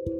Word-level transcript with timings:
Halo 0.00 0.16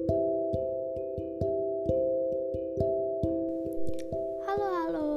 halo. 4.76 5.08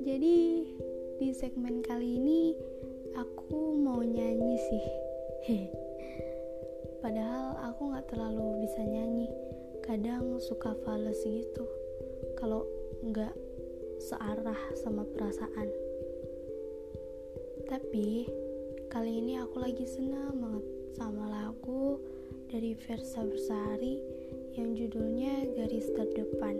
Jadi 0.00 0.64
di 1.20 1.28
segmen 1.36 1.84
kali 1.84 2.16
ini 2.16 2.56
Aku 3.12 3.76
mau 3.76 4.00
nyanyi 4.00 4.56
sih. 4.56 4.84
Padahal 7.04 7.60
aku 7.60 7.92
gak 7.92 8.08
terlalu 8.08 8.64
bisa 8.64 8.80
nyanyi. 8.80 9.28
Kadang 9.84 10.40
suka 10.40 10.72
fales 10.88 11.20
gitu. 11.20 11.68
Kalau 12.40 12.64
gak 13.12 13.36
searah 14.00 14.56
sama 14.80 15.04
perasaan. 15.12 15.68
Tapi 17.68 18.32
kali 18.88 19.20
ini 19.20 19.36
aku 19.36 19.60
lagi 19.60 19.84
senang 19.84 20.40
banget 20.40 20.64
sama 20.96 21.28
lagu 21.28 22.00
dari 22.46 22.78
Versa 22.78 23.26
Bersari 23.26 23.98
yang 24.54 24.78
judulnya 24.78 25.50
Garis 25.58 25.90
Terdepan. 25.92 26.56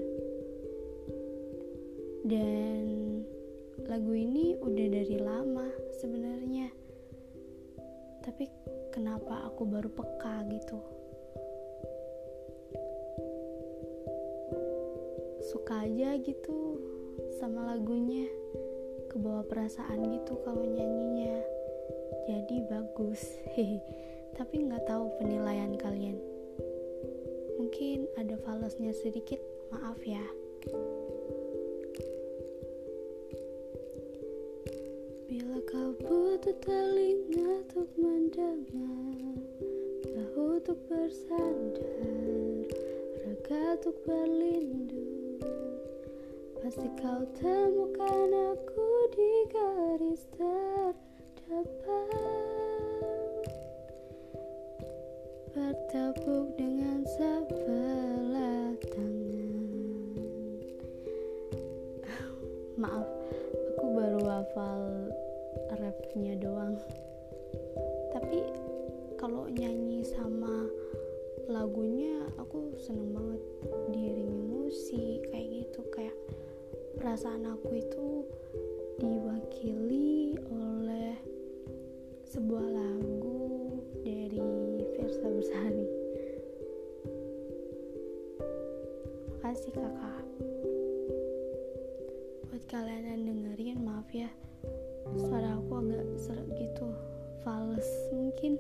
Dan 2.26 2.82
lagu 3.86 4.12
ini 4.12 4.58
udah 4.58 4.86
dari 4.90 5.16
lama 5.22 5.68
sebenarnya. 6.02 6.68
Tapi 8.26 8.50
kenapa 8.90 9.46
aku 9.46 9.62
baru 9.62 9.86
peka 9.86 10.42
gitu? 10.50 10.78
Suka 15.46 15.86
aja 15.86 16.18
gitu 16.18 16.82
sama 17.38 17.70
lagunya. 17.70 18.26
Kebawa 19.06 19.46
perasaan 19.46 20.02
gitu 20.18 20.34
kalau 20.42 20.66
nyanyinya. 20.66 21.38
Jadi 22.26 22.66
bagus. 22.66 23.22
Hehe 23.54 23.78
tapi 24.34 24.66
nggak 24.66 24.82
tahu 24.90 25.06
penilaian 25.22 25.78
kalian. 25.78 26.18
Mungkin 27.60 28.10
ada 28.18 28.34
falesnya 28.42 28.90
sedikit, 28.90 29.38
maaf 29.70 30.02
ya. 30.02 30.24
Bila 35.26 35.58
kau 35.68 35.90
butuh 36.00 36.56
telinga 36.62 37.62
untuk 37.66 37.90
mendengar, 37.94 39.38
bahu 40.02 40.58
untuk 40.58 40.78
bersandar, 40.90 42.66
raga 43.26 43.78
untuk 43.78 43.96
berlindung, 44.06 45.42
pasti 46.62 46.88
kau 46.98 47.22
temukan 47.38 48.30
aku 48.54 48.88
di 49.14 49.32
garis 49.50 50.22
terdepan. 50.38 52.05
Maaf 62.76 63.08
aku 63.76 63.84
baru 63.92 64.22
hafal 64.24 64.82
rapnya 65.76 66.36
doang. 66.40 66.76
Tapi 68.12 68.40
kalau 69.20 69.48
nyanyi 69.52 70.04
sama 70.04 70.68
lagunya 71.48 72.24
aku 72.36 72.76
seneng 72.80 73.12
banget 73.16 73.42
diiringi 73.92 74.42
musik 74.46 75.26
kayak 75.32 75.48
gitu. 75.64 75.80
Kayak 75.92 76.16
perasaan 77.00 77.48
aku 77.48 77.80
itu 77.80 78.06
diwakili 79.00 80.36
oleh 80.48 81.16
sebuah 82.24 82.68
lagu 82.68 83.36
Versa 84.96 85.28
Bersari 85.30 85.86
Makasih 89.38 89.72
kakak 89.72 90.24
Seret 96.16 96.48
gitu. 96.56 96.88
Fals 97.44 97.86
mungkin 98.10 98.58